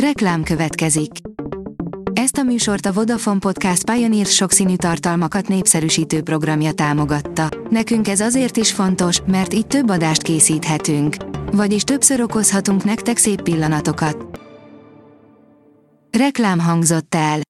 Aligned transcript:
Reklám 0.00 0.42
következik. 0.42 1.10
Ezt 2.12 2.36
a 2.36 2.42
műsort 2.42 2.86
a 2.86 2.92
Vodafone 2.92 3.38
Podcast 3.38 3.90
Pioneer 3.90 4.26
sokszínű 4.26 4.76
tartalmakat 4.76 5.48
népszerűsítő 5.48 6.22
programja 6.22 6.72
támogatta. 6.72 7.48
Nekünk 7.70 8.08
ez 8.08 8.20
azért 8.20 8.56
is 8.56 8.72
fontos, 8.72 9.20
mert 9.26 9.54
így 9.54 9.66
több 9.66 9.90
adást 9.90 10.22
készíthetünk. 10.22 11.16
Vagyis 11.52 11.82
többször 11.82 12.20
okozhatunk 12.20 12.84
nektek 12.84 13.16
szép 13.16 13.42
pillanatokat. 13.42 14.40
Reklám 16.18 16.58
hangzott 16.58 17.14
el. 17.14 17.40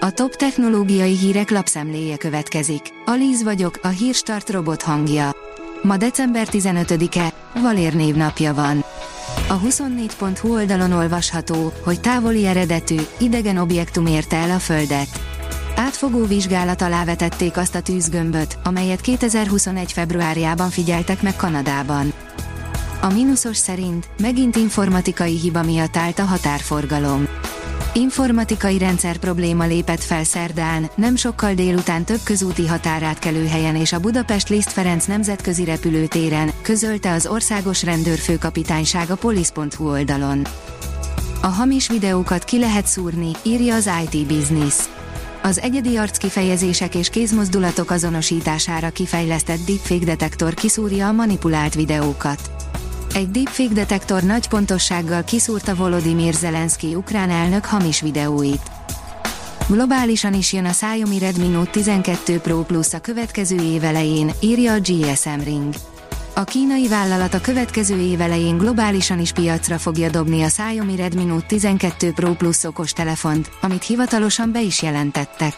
A 0.00 0.10
top 0.10 0.34
technológiai 0.36 1.16
hírek 1.16 1.50
lapszemléje 1.50 2.16
következik. 2.16 2.82
Alíz 3.04 3.42
vagyok, 3.42 3.78
a 3.82 3.88
hírstart 3.88 4.50
robot 4.50 4.82
hangja. 4.82 5.30
Ma 5.82 5.96
december 5.96 6.48
15-e, 6.50 7.32
Valér 7.60 7.94
névnapja 7.94 8.54
van. 8.54 8.84
A 9.48 9.60
24.hu 9.60 10.52
oldalon 10.52 10.92
olvasható, 10.92 11.72
hogy 11.82 12.00
távoli 12.00 12.46
eredetű, 12.46 12.96
idegen 13.18 13.56
objektum 13.56 14.06
érte 14.06 14.36
el 14.36 14.50
a 14.50 14.58
Földet. 14.58 15.08
Átfogó 15.76 16.24
vizsgálat 16.24 16.82
alá 16.82 17.04
vetették 17.04 17.56
azt 17.56 17.74
a 17.74 17.80
tűzgömböt, 17.80 18.58
amelyet 18.64 19.00
2021. 19.00 19.92
februárjában 19.92 20.70
figyeltek 20.70 21.22
meg 21.22 21.36
Kanadában. 21.36 22.12
A 23.00 23.12
mínuszos 23.12 23.56
szerint 23.56 24.08
megint 24.18 24.56
informatikai 24.56 25.38
hiba 25.38 25.62
miatt 25.62 25.96
állt 25.96 26.18
a 26.18 26.24
határforgalom. 26.24 27.26
Informatikai 27.96 28.78
rendszer 28.78 29.16
probléma 29.16 29.64
lépett 29.64 30.02
fel 30.02 30.24
szerdán, 30.24 30.90
nem 30.96 31.16
sokkal 31.16 31.54
délután 31.54 32.04
több 32.04 32.20
közúti 32.24 32.66
határátkelőhelyen 32.66 33.76
és 33.76 33.92
a 33.92 34.00
Budapest 34.00 34.48
Liszt 34.48 34.72
Ferenc 34.72 35.04
nemzetközi 35.04 35.64
repülőtéren, 35.64 36.50
közölte 36.62 37.12
az 37.12 37.26
országos 37.26 37.82
rendőrfőkapitányság 37.82 39.10
a 39.10 39.14
polisz.hu 39.14 39.90
oldalon. 39.90 40.46
A 41.42 41.46
hamis 41.46 41.88
videókat 41.88 42.44
ki 42.44 42.58
lehet 42.58 42.86
szúrni, 42.86 43.30
írja 43.42 43.74
az 43.74 43.90
IT 44.04 44.26
Business. 44.26 44.74
Az 45.42 45.58
egyedi 45.58 45.96
arckifejezések 45.96 46.94
és 46.94 47.08
kézmozdulatok 47.08 47.90
azonosítására 47.90 48.90
kifejlesztett 48.90 49.66
deepfake 49.66 50.04
detektor 50.04 50.54
kiszúrja 50.54 51.08
a 51.08 51.12
manipulált 51.12 51.74
videókat. 51.74 52.63
Egy 53.14 53.30
deepfake 53.30 53.74
detektor 53.74 54.22
nagy 54.22 54.48
pontossággal 54.48 55.24
kiszúrta 55.24 55.74
Volodymyr 55.74 56.34
Zelenszky 56.34 56.94
ukrán 56.94 57.30
elnök 57.30 57.64
hamis 57.64 58.00
videóit. 58.00 58.62
Globálisan 59.68 60.34
is 60.34 60.52
jön 60.52 60.64
a 60.64 60.70
Xiaomi 60.70 61.18
Redmi 61.18 61.48
Note 61.48 61.70
12 61.70 62.38
Pro 62.38 62.62
Plus 62.62 62.94
a 62.94 63.00
következő 63.00 63.56
év 63.56 63.84
elején, 63.84 64.30
írja 64.40 64.72
a 64.72 64.78
GSM 64.78 65.40
Ring. 65.44 65.74
A 66.34 66.44
kínai 66.44 66.88
vállalat 66.88 67.34
a 67.34 67.40
következő 67.40 68.00
év 68.00 68.20
elején 68.20 68.56
globálisan 68.56 69.20
is 69.20 69.32
piacra 69.32 69.78
fogja 69.78 70.10
dobni 70.10 70.42
a 70.42 70.46
Xiaomi 70.46 70.96
Redmi 70.96 71.24
Note 71.24 71.46
12 71.46 72.12
Pro 72.12 72.32
Plus 72.32 72.64
okostelefont, 72.64 73.50
amit 73.60 73.84
hivatalosan 73.84 74.52
be 74.52 74.62
is 74.62 74.82
jelentettek. 74.82 75.54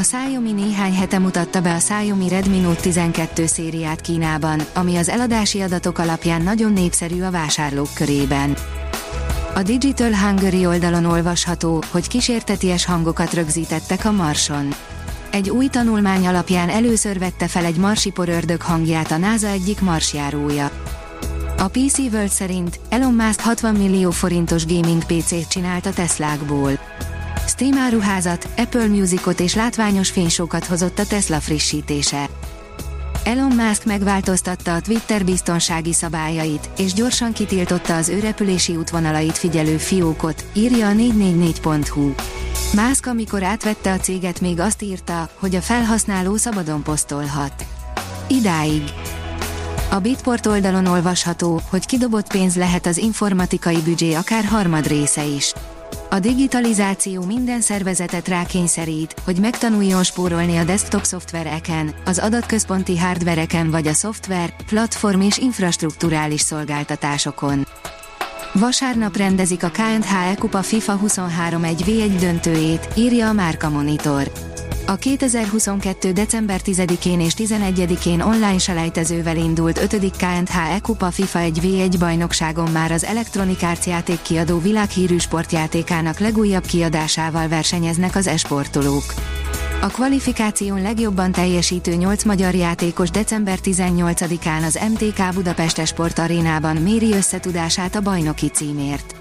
A 0.00 0.02
Xiaomi 0.02 0.52
néhány 0.52 0.94
hete 0.94 1.18
mutatta 1.18 1.60
be 1.60 1.74
a 1.74 1.76
Xiaomi 1.76 2.28
Redmi 2.28 2.58
Note 2.58 2.80
12 2.80 3.46
szériát 3.46 4.00
Kínában, 4.00 4.60
ami 4.74 4.96
az 4.96 5.08
eladási 5.08 5.60
adatok 5.60 5.98
alapján 5.98 6.42
nagyon 6.42 6.72
népszerű 6.72 7.22
a 7.22 7.30
vásárlók 7.30 7.88
körében. 7.94 8.56
A 9.54 9.62
Digital 9.62 10.16
Hungary 10.16 10.66
oldalon 10.66 11.04
olvasható, 11.04 11.82
hogy 11.90 12.08
kísérteties 12.08 12.84
hangokat 12.84 13.32
rögzítettek 13.32 14.04
a 14.04 14.12
Marson. 14.12 14.74
Egy 15.30 15.50
új 15.50 15.66
tanulmány 15.66 16.26
alapján 16.26 16.68
először 16.68 17.18
vette 17.18 17.48
fel 17.48 17.64
egy 17.64 17.76
marsi 17.76 18.10
porördög 18.10 18.62
hangját 18.62 19.10
a 19.10 19.16
NASA 19.16 19.48
egyik 19.48 19.80
marsjárója. 19.80 20.70
A 21.58 21.68
PC 21.68 21.98
World 21.98 22.28
szerint 22.28 22.80
Elon 22.88 23.14
Musk 23.14 23.40
60 23.40 23.74
millió 23.74 24.10
forintos 24.10 24.66
gaming 24.66 25.04
PC-t 25.04 25.48
csinált 25.48 25.86
a 25.86 25.92
Teslákból. 25.92 26.78
Steam 27.60 27.78
áruházat, 27.78 28.48
Apple 28.56 28.86
Musicot 28.86 29.40
és 29.40 29.54
látványos 29.54 30.10
fénysókat 30.10 30.64
hozott 30.64 30.98
a 30.98 31.06
Tesla 31.06 31.40
frissítése. 31.40 32.28
Elon 33.24 33.52
Musk 33.52 33.84
megváltoztatta 33.84 34.74
a 34.74 34.80
Twitter 34.80 35.24
biztonsági 35.24 35.92
szabályait, 35.92 36.70
és 36.78 36.92
gyorsan 36.92 37.32
kitiltotta 37.32 37.96
az 37.96 38.08
ő 38.08 38.18
repülési 38.18 38.76
útvonalait 38.76 39.38
figyelő 39.38 39.76
fiókot, 39.76 40.44
írja 40.52 40.88
a 40.88 40.92
444.hu. 40.92 42.12
Musk 42.74 43.06
amikor 43.06 43.42
átvette 43.42 43.92
a 43.92 43.98
céget 43.98 44.40
még 44.40 44.60
azt 44.60 44.82
írta, 44.82 45.28
hogy 45.38 45.54
a 45.54 45.60
felhasználó 45.60 46.36
szabadon 46.36 46.82
posztolhat. 46.82 47.64
Idáig. 48.28 48.82
A 49.90 49.98
Bitport 49.98 50.46
oldalon 50.46 50.86
olvasható, 50.86 51.60
hogy 51.70 51.86
kidobott 51.86 52.32
pénz 52.32 52.56
lehet 52.56 52.86
az 52.86 52.96
informatikai 52.96 53.78
büdzsé 53.84 54.12
akár 54.12 54.44
harmad 54.44 54.86
része 54.86 55.24
is. 55.24 55.52
A 56.10 56.18
digitalizáció 56.18 57.24
minden 57.24 57.60
szervezetet 57.60 58.28
rákényszerít, 58.28 59.14
hogy 59.24 59.36
megtanuljon 59.40 60.02
spórolni 60.02 60.56
a 60.56 60.64
desktop 60.64 61.04
szoftvereken, 61.04 61.94
az 62.04 62.18
adatközponti 62.18 62.98
hardvereken 62.98 63.70
vagy 63.70 63.86
a 63.86 63.92
szoftver, 63.92 64.54
platform 64.66 65.20
és 65.20 65.38
infrastruktúrális 65.38 66.40
szolgáltatásokon. 66.40 67.66
Vasárnap 68.52 69.16
rendezik 69.16 69.62
a 69.62 69.70
KNH 69.70 70.38
Kupa 70.38 70.62
FIFA 70.62 70.96
23 70.96 71.64
1 71.64 71.82
V1 71.86 72.16
döntőjét, 72.20 72.88
írja 72.96 73.28
a 73.28 73.32
Márka 73.32 73.68
Monitor. 73.68 74.30
A 74.90 74.96
2022. 74.96 76.12
december 76.12 76.60
10-én 76.64 77.20
és 77.20 77.32
11-én 77.36 78.20
online 78.20 78.58
selejtezővel 78.58 79.36
indult 79.36 79.78
5. 79.78 80.10
KNH 80.16 80.56
E-Kupa 80.74 81.10
FIFA 81.10 81.38
1v1 81.42 81.94
bajnokságon 81.98 82.70
már 82.70 82.92
az 82.92 83.04
Electronic 83.04 83.62
Arts 83.62 83.86
játék 83.86 84.22
kiadó 84.22 84.58
világhírű 84.58 85.18
sportjátékának 85.18 86.18
legújabb 86.18 86.64
kiadásával 86.64 87.48
versenyeznek 87.48 88.16
az 88.16 88.26
esportolók. 88.26 89.14
A 89.80 89.86
kvalifikáción 89.86 90.82
legjobban 90.82 91.32
teljesítő 91.32 91.94
8 91.94 92.24
magyar 92.24 92.54
játékos 92.54 93.10
december 93.10 93.58
18-án 93.64 94.64
az 94.64 94.78
MTK 94.92 95.34
Budapest 95.34 95.78
Esport 95.78 96.18
arénában 96.18 96.76
méri 96.76 97.12
összetudását 97.12 97.94
a 97.94 98.00
bajnoki 98.00 98.48
címért. 98.48 99.19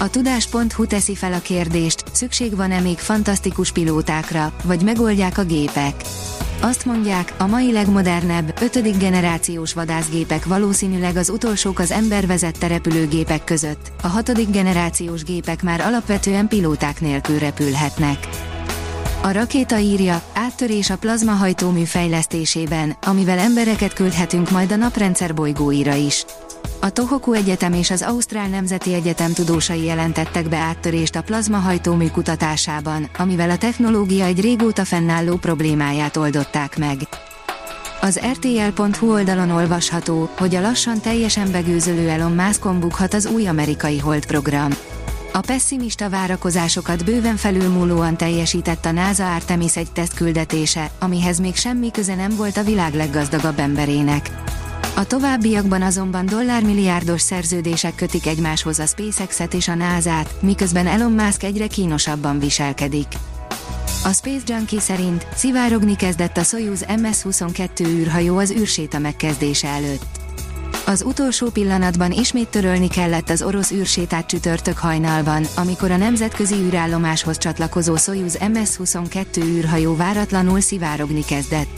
A 0.00 0.10
tudás.hu 0.10 0.86
teszi 0.86 1.14
fel 1.14 1.32
a 1.32 1.40
kérdést, 1.40 2.04
szükség 2.12 2.56
van-e 2.56 2.80
még 2.80 2.98
fantasztikus 2.98 3.72
pilótákra, 3.72 4.52
vagy 4.64 4.82
megoldják 4.82 5.38
a 5.38 5.44
gépek. 5.44 5.94
Azt 6.60 6.84
mondják, 6.84 7.34
a 7.38 7.46
mai 7.46 7.72
legmodernebb, 7.72 8.54
ötödik 8.60 8.96
generációs 8.96 9.72
vadászgépek 9.72 10.44
valószínűleg 10.44 11.16
az 11.16 11.28
utolsók 11.28 11.78
az 11.78 11.90
ember 11.90 12.26
vezette 12.26 12.66
repülőgépek 12.66 13.44
között, 13.44 13.92
a 14.02 14.06
hatodik 14.06 14.50
generációs 14.50 15.22
gépek 15.22 15.62
már 15.62 15.80
alapvetően 15.80 16.48
pilóták 16.48 17.00
nélkül 17.00 17.38
repülhetnek. 17.38 18.28
A 19.22 19.32
rakéta 19.32 19.78
írja, 19.78 20.22
áttörés 20.34 20.90
a 20.90 20.96
plazmahajtómű 20.96 21.84
fejlesztésében, 21.84 22.96
amivel 23.06 23.38
embereket 23.38 23.92
küldhetünk 23.92 24.50
majd 24.50 24.72
a 24.72 24.76
naprendszer 24.76 25.34
bolygóira 25.34 25.94
is. 25.94 26.24
A 26.80 26.90
Tohoku 26.90 27.32
Egyetem 27.32 27.72
és 27.72 27.90
az 27.90 28.02
Ausztrál 28.02 28.48
Nemzeti 28.48 28.94
Egyetem 28.94 29.32
tudósai 29.32 29.84
jelentettek 29.84 30.48
be 30.48 30.56
áttörést 30.56 31.16
a 31.16 31.22
plazmahajtómű 31.22 32.08
kutatásában, 32.08 33.08
amivel 33.18 33.50
a 33.50 33.58
technológia 33.58 34.24
egy 34.24 34.40
régóta 34.40 34.84
fennálló 34.84 35.36
problémáját 35.36 36.16
oldották 36.16 36.78
meg. 36.78 36.96
Az 38.00 38.20
RTL.hu 38.32 39.12
oldalon 39.12 39.50
olvasható, 39.50 40.30
hogy 40.38 40.54
a 40.54 40.60
lassan 40.60 41.00
teljesen 41.00 41.50
begőzölő 41.50 42.08
Elon 42.08 42.32
Muskon 42.32 42.80
bukhat 42.80 43.14
az 43.14 43.26
új 43.26 43.46
amerikai 43.46 43.98
Hold 43.98 44.26
program. 44.26 44.70
A 45.32 45.40
pessimista 45.40 46.08
várakozásokat 46.08 47.04
bőven 47.04 47.36
felülmúlóan 47.36 48.16
teljesített 48.16 48.84
a 48.84 48.90
NASA 48.90 49.34
Artemis 49.34 49.76
egy 49.76 49.92
tesztküldetése, 49.92 50.90
amihez 50.98 51.38
még 51.38 51.56
semmi 51.56 51.90
köze 51.90 52.14
nem 52.14 52.36
volt 52.36 52.56
a 52.56 52.62
világ 52.62 52.94
leggazdagabb 52.94 53.58
emberének. 53.58 54.30
A 54.98 55.06
továbbiakban 55.06 55.82
azonban 55.82 56.26
dollármilliárdos 56.26 57.20
szerződések 57.20 57.94
kötik 57.94 58.26
egymáshoz 58.26 58.78
a 58.78 58.86
SpaceX-et 58.86 59.54
és 59.54 59.68
a 59.68 59.74
NASA-t, 59.74 60.42
miközben 60.42 60.86
Elon 60.86 61.12
Musk 61.12 61.42
egyre 61.42 61.66
kínosabban 61.66 62.38
viselkedik. 62.38 63.06
A 64.04 64.12
Space 64.12 64.42
Junkie 64.46 64.80
szerint 64.80 65.26
szivárogni 65.34 65.96
kezdett 65.96 66.36
a 66.36 66.42
Soyuz 66.42 66.84
MS-22 66.88 67.86
űrhajó 67.86 68.38
az 68.38 68.50
űrséta 68.50 68.98
megkezdése 68.98 69.68
előtt. 69.68 70.06
Az 70.86 71.02
utolsó 71.02 71.48
pillanatban 71.50 72.12
ismét 72.12 72.48
törölni 72.48 72.88
kellett 72.88 73.30
az 73.30 73.42
orosz 73.42 73.70
űrsétát 73.70 74.26
csütörtök 74.26 74.78
hajnalban, 74.78 75.44
amikor 75.56 75.90
a 75.90 75.96
nemzetközi 75.96 76.54
űrállomáshoz 76.54 77.38
csatlakozó 77.38 77.96
Soyuz 77.96 78.38
MS-22 78.40 79.44
űrhajó 79.44 79.96
váratlanul 79.96 80.60
szivárogni 80.60 81.24
kezdett. 81.24 81.77